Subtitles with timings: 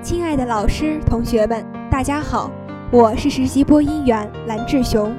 [0.00, 2.50] 亲爱的老师、同学们，大家好，
[2.92, 5.12] 我是实习播音员蓝志雄，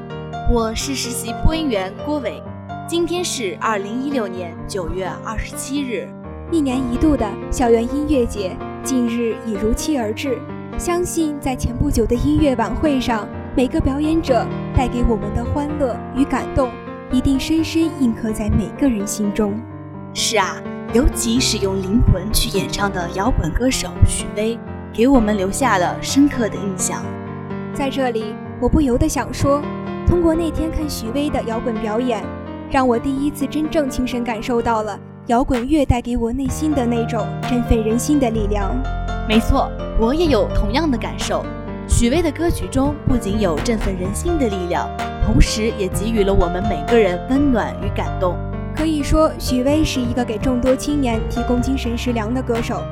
[0.49, 2.41] 我是实习播音员郭伟。
[2.87, 6.07] 今天是二零一六年九月二十七日，
[6.49, 10.39] 一年一度的校园音乐节近日已如期而至。
[10.77, 13.27] 相信在前不久的音乐晚会上，
[13.57, 16.71] 每个表演者带给我们的欢乐与感动，
[17.11, 19.53] 一定深深印刻在每个人心中。
[20.13, 20.55] 是啊。
[20.91, 24.57] 尤其是用灵魂去演唱的摇滚歌手许巍，
[24.99, 27.01] 给我们留下了深刻的印象。
[27.73, 29.61] 在这里，我不由得想说，
[30.05, 32.21] 通过那天看许巍的摇滚表演，
[32.69, 38.75] 让我第一次真正亲身感受到了摇滚乐带给我内心的那种振奋人心的力量。
[39.25, 41.45] 没错，我也有同样的感受。
[41.87, 44.85] 许巍的歌曲中不仅有振奋人心的力量，
[45.25, 48.35] 同时也给予了我们每个人温暖与感动。
[48.75, 52.83] 可以说，许巍是一个给众多青年提供精神食粮的歌手。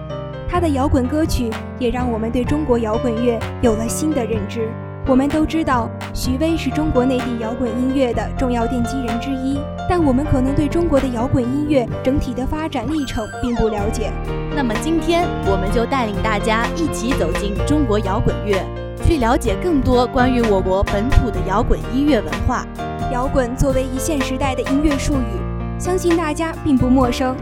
[0.58, 4.68] 他的摇滚歌曲也让我们对中国摇滚乐有了新的认知。
[5.06, 14.12] 我们都知道，许巍是中国内地摇滚音乐的重要奠基人之一，但我们可能对中国的摇滚音乐整体的发展历程并不了解。
[14.56, 18.58] 那么今天，我们就带领大家一起走进中国摇滚乐，
[19.06, 22.66] 去了解更多关于我国本土的摇滚音乐文化。
[23.12, 25.80] 摇滚作为一线时代的音乐术语。
[25.80, 27.38] 相信大家并不陌生，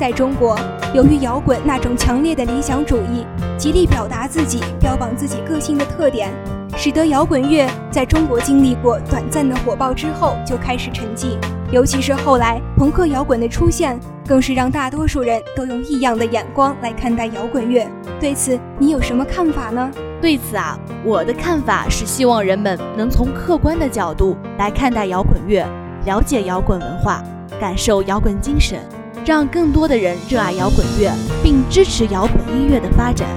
[0.00, 0.58] 在中国，
[0.94, 3.26] 由于摇滚那种强烈的理想主义，
[3.58, 6.32] 极力表达自己、标榜自己个性的特点，
[6.74, 11.36] 使得摇滚乐在中国经历过短暂的火爆之后就开始沉寂。
[11.70, 17.86] 尤其是后来朋克摇滚的出现，更是让大多数人都用异样的眼光来看待摇滚乐。
[18.18, 19.90] 对此，你有什么看法呢？
[20.18, 25.62] 对此啊，我的看法是希望人们能从客观的角度来看待摇滚乐，
[26.06, 27.22] 了解摇滚文化。
[27.60, 28.78] 感受摇滚精神，
[29.24, 33.28] 让更多的人热爱摇滚乐，并支持摇滚音乐的发展。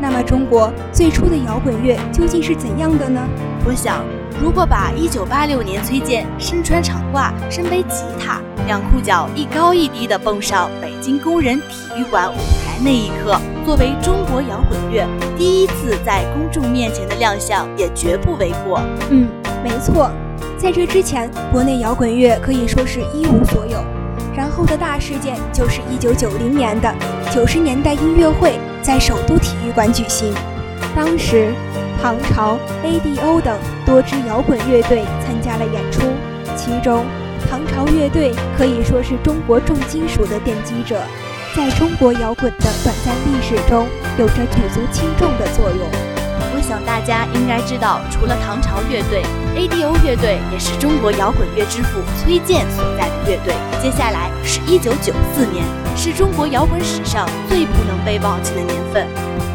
[0.00, 3.20] 那么，中国最初的摇滚乐究竟是怎样的呢？
[3.64, 4.04] 我想，
[4.40, 18.82] 如果把1986年崔健身穿长褂、身背吉他、两裤脚一高一低地蹦上北京工人体育馆舞台那一刻，作为中国摇滚乐第一次在公众面前的亮相，也绝不为过。
[19.10, 19.26] 嗯，
[19.64, 20.10] 没错。
[20.58, 23.82] 在这之前，国内摇滚乐可以说是一无所有。
[24.36, 26.94] 然后的大事件就是1990年的
[27.32, 30.34] 九十年代音乐会在首都体育馆举行。
[30.94, 31.52] 当时，
[32.02, 36.02] 唐朝、ADO 等多支摇滚乐队参加了演出，
[36.54, 37.04] 其中
[37.48, 41.00] 唐朝乐队可以说是中国重金属的奠基者，
[41.56, 43.86] 在中国摇滚的短暂历史中
[44.18, 46.15] 有着举足轻重的作用。
[46.56, 49.22] 我想大家应该知道，除了唐朝乐队
[49.54, 53.52] ，ADO 乐队也是中国摇滚乐之父崔健所在的乐队。
[53.82, 59.06] 接下来是一九九四年，是中国摇滚史上最不能被忘记的年份。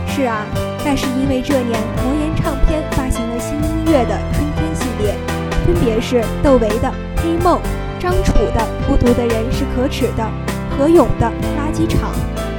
[0.05, 0.45] 是啊，
[0.85, 5.15] 那是因为这年魔岩唱片发行了新音乐的春天系列，
[5.65, 6.87] 分别是窦唯的
[7.23, 7.57] 《黑梦》，
[7.99, 10.23] 张楚的《孤独的人是可耻的》，
[10.77, 11.25] 何勇的
[11.57, 12.11] 《垃圾场》。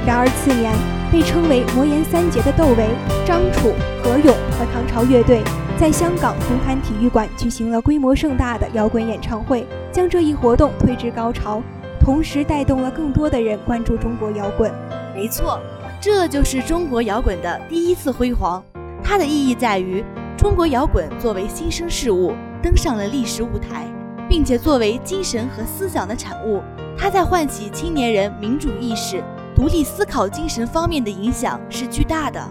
[0.05, 0.73] 然而次年。
[1.13, 2.89] 被称为魔岩三杰的窦唯、
[3.23, 3.71] 张楚、
[4.03, 5.43] 何勇和唐朝乐队，
[5.77, 11.61] 在香港红磡体育馆举行了规模盛大的摇滚演唱会，将这一活动推至高潮，
[11.99, 14.73] 同时带动了更多的人关注中国摇滚。
[15.13, 15.59] 没错，
[16.01, 18.63] 这就是中国摇滚的第一次辉煌。
[19.03, 20.03] 它的意义在于，
[20.35, 23.85] 中国摇滚作为新生事物登上了历史舞台，
[24.27, 26.59] 并且作为精神和思想的产物，
[26.97, 29.23] 它在唤起青年人民主意识。
[29.55, 32.41] 独立思考精神方面的影响是巨大的。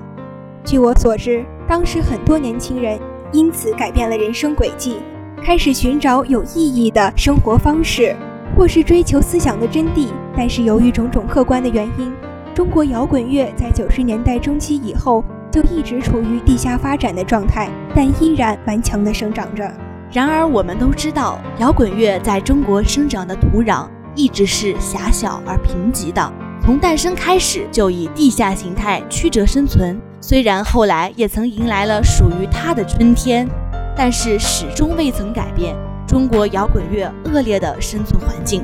[0.65, 2.99] 据我所知，当时很多年轻人
[3.33, 4.99] 因此改变了人生轨迹，
[5.45, 8.15] 开始寻找有意义的生活方式，
[8.57, 10.09] 或是追求思想的真谛。
[10.37, 12.13] 但是由于种种客观的原因，
[12.55, 19.69] 中国摇滚乐在九十年代中期以后就一直处于地下发展的状态，但依然顽强地生长着。
[20.13, 26.33] 然而，我们都知道，摇滚乐在中国生长的土壤一直是狭小而贫瘠的。
[26.65, 33.49] 从诞生开始就以地下形态曲折生存，虽然后来也曾迎来了属于它的春天，
[33.97, 35.75] 但是始终未曾改变
[36.07, 38.63] 中国摇滚乐恶劣的生存环境。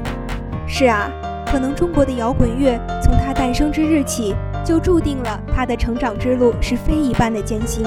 [0.69, 1.11] 是啊，
[1.45, 4.33] 可能中国的摇滚乐从它诞生之日起，
[4.65, 7.85] 就注定了它的成长之路是非一般的艰辛，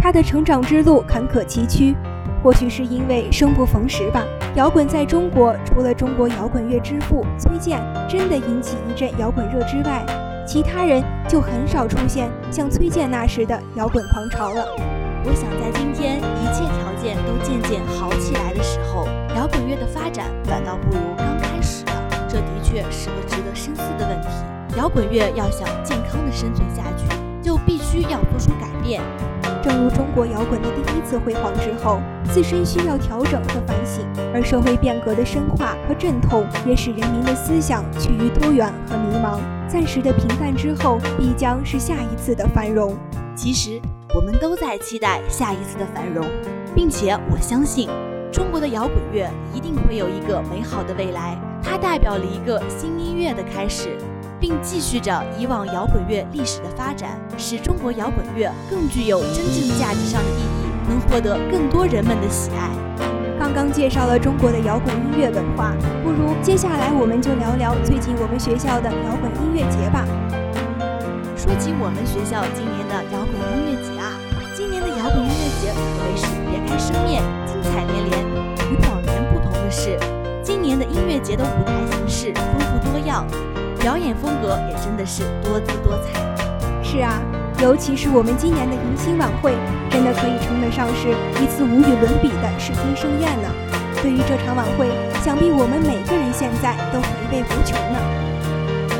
[0.00, 1.96] 它的成长之路坎坷崎岖。
[2.42, 4.24] 或许是因为生不逢时吧。
[4.54, 10.04] 摇滚在中国，除了中国摇滚乐之父崔健真的引起一阵摇滚热之外，
[10.46, 14.64] 其他人就很少出现像崔健那时的摇滚狂潮了。
[15.24, 19.06] 我想在今天一切条件都渐渐好起来的时候，
[19.36, 21.92] 摇滚乐的发展反倒不如刚开始了。
[22.28, 24.28] 这的确是个值得深思的问题。
[24.76, 27.04] 摇滚乐要想健康的生存下去。
[27.48, 29.00] 就必须要做出改变。
[29.62, 31.98] 正如中国摇滚的第一次辉煌之后，
[32.30, 34.04] 自身需要调整和反省，
[34.34, 39.40] 而社会变革的深化和阵痛，也使人民的思想趋于多元和迷茫。
[39.66, 42.94] 暂时的平淡之后，必将是下一次的繁荣。
[43.34, 43.80] 其实，
[44.14, 46.26] 我们都在期待下一次的繁荣，
[46.74, 47.88] 并且我相信，
[48.30, 51.34] 中国的摇滚乐一定会有一个美好的未来。
[51.62, 53.96] 它代表了一个新音乐的开始。
[54.40, 62.70] 并继续着以往摇滚乐历史的发展，使中国摇滚乐更具有真正价值上的意义，能获得更多人们的喜爱。
[63.38, 70.04] 刚刚介绍了中国的摇滚音乐文化，不如接下来我们就聊聊最近我们学校的摇滚音乐节吧。
[71.36, 74.10] 说起我们学校今年的摇滚音乐节啊，
[74.54, 78.18] 今年的摇滚音乐节可谓是别开生面，精彩连连。
[78.68, 79.96] 与往年不同的是，
[80.42, 83.24] 今年的音乐节的舞台形式丰富多样。
[83.80, 86.20] 表演风格也真的是多姿多彩。
[86.82, 87.20] 是啊，
[87.60, 89.54] 尤其是我们今年的迎新晚会，
[89.90, 93.48] 真的可以称得上是一次无与伦比的视听盛宴呢。
[94.02, 94.88] 对于这场晚会，
[95.22, 97.98] 想必我们每个人现在都回味无穷呢。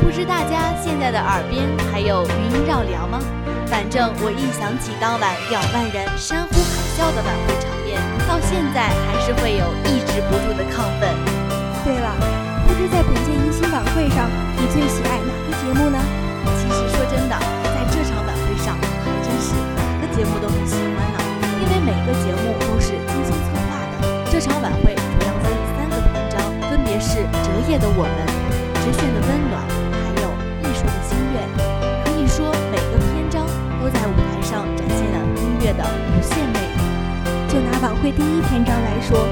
[0.01, 3.19] 不知大家现在的耳边还有余音绕梁吗？
[3.67, 11.09] 反正我一想起当晚两万人山呼海啸的晚会场面，到现在还是会有抑制不住的亢奋。
[11.83, 12.15] 对了。
[12.69, 13.33] 不知在本届
[13.79, 14.27] 晚会上，
[14.59, 15.97] 你最喜爱哪个节目呢？
[16.59, 21.17] 其实说真的，在这场晚会上，还真是哪个节目都很喜欢呢。
[21.55, 24.27] 因为每个节目都是精心策划的。
[24.29, 25.47] 这场晚会主要分
[25.79, 28.19] 三个篇章，分别是折页的我们、
[28.83, 29.63] 直炫的温暖，
[29.95, 30.27] 还有
[30.59, 31.39] 艺术的心愿。
[32.03, 33.47] 可以说，每个篇章
[33.79, 36.83] 都在舞台上展现了音乐的无限魅力。
[37.47, 39.23] 就拿晚会第一篇章来说。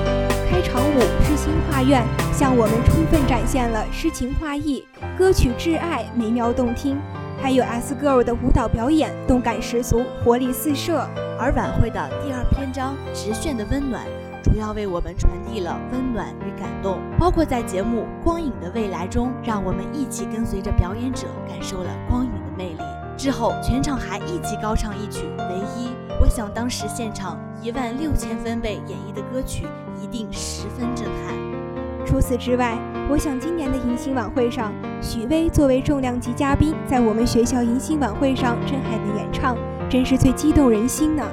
[0.50, 2.02] 开场舞诗情画院，
[2.32, 6.98] 向我们充分展现了诗情画意，歌曲挚爱美妙动听，
[7.42, 11.06] 还有 S Girl 的舞蹈表演动感十足，活力四射。
[11.38, 14.06] 而晚会的第二篇章直炫的温暖，
[14.42, 22.80] 主要为我们传递了温暖与感动，包括在节目光影的未来中，让我们一起跟随着表演者感受了光影的魅力。
[23.18, 25.90] 之后全场还一起高唱一曲唯一，
[26.22, 29.68] 我想当时现场一万六千分贝演绎的歌曲。
[30.02, 31.36] 一定十分震撼。
[32.06, 32.78] 除此之外，
[33.10, 39.58] 我想今年的迎新晚会上，许巍作为重量级嘉宾，在我们学校迎新晚会上震撼的演唱，
[39.90, 41.24] 真是最激动人心呢。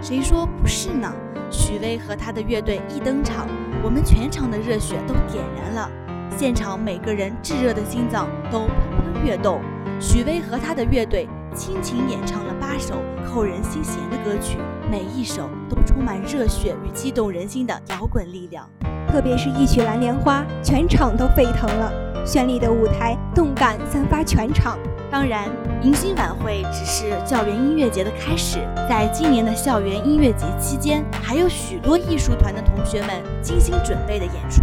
[0.00, 1.12] 谁说不是呢？
[1.50, 3.46] 许巍和他的乐队一登场，
[3.82, 5.90] 我们全场的热血都点燃了，
[6.34, 9.60] 现场每个人炙热的心脏都砰砰跃动。
[10.00, 12.94] 许巍和他的乐队倾情演唱了八首
[13.26, 14.58] 扣人心弦的歌曲，
[14.90, 18.68] 每一首都充满热血与激动人心的摇滚力量。
[19.08, 21.92] 特别是一曲《蓝莲花》，全场都沸腾了。
[22.24, 24.78] 绚丽的舞台，动感散发全场。
[25.10, 25.50] 当然，
[25.82, 28.58] 迎新晚会只是校园音乐节的开始，
[28.88, 34.62] 在今年的校园音乐节期间，还有许多艺术团的同学们精心准备的演出，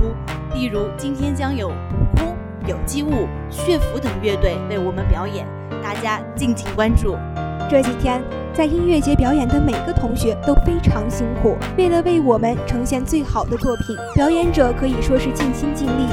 [0.53, 2.35] 例如今天将有悟空。
[2.67, 5.47] 有机物、血符等乐队为我们表演，
[5.83, 7.15] 大家敬请关注。
[7.69, 8.21] 这几天
[8.53, 16.07] 在音乐节表演的每个同学都非常辛苦，为了为我们呈现最好的作品，表演者可以说是尽心尽力。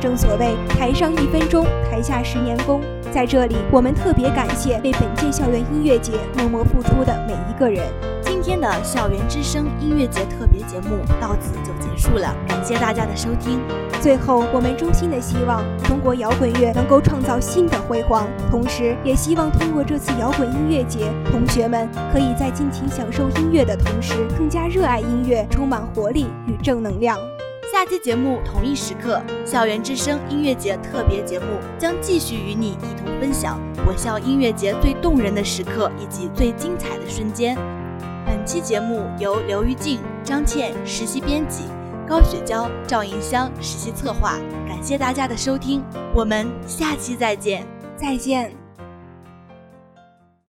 [0.00, 2.80] 正所谓台上一分钟，台下十年功。
[3.12, 7.84] 在这里，我们特别感谢为本届校园音乐节默默付出的每一个人。
[8.22, 13.60] 今天的校园之声音乐节特别节目到此就结束了，感谢大家的收听。
[14.00, 27.18] 最后，我们衷心的希望中国摇滚乐能够创造新的辉煌，同时也希望通过这次摇滚音乐节，同学们可以在尽情享受音乐的同时，更加热爱音乐，充满活力与正能量。
[27.70, 31.44] 下期节目同一时刻，校园之声音乐节特别节目
[31.78, 37.56] 将继续与你一同分享我校音乐节最动人的时刻以及最精彩的瞬间。
[38.24, 41.64] 本期节目由刘玉静、张倩实习编辑，
[42.10, 44.36] 高雪娇、赵银香实习策划。
[44.66, 45.80] 感谢大家的收听，
[46.12, 47.64] 我们下期再见，
[47.96, 48.59] 再见。